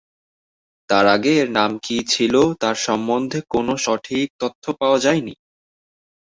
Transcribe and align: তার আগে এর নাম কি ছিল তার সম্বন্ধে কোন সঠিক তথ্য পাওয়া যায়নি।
তার 0.89 1.05
আগে 1.15 1.31
এর 1.41 1.49
নাম 1.51 1.71
কি 1.83 1.97
ছিল 2.11 2.33
তার 2.61 2.75
সম্বন্ধে 2.85 3.39
কোন 3.53 3.67
সঠিক 3.85 4.27
তথ্য 4.41 4.63
পাওয়া 4.79 4.97
যায়নি। 4.99 5.33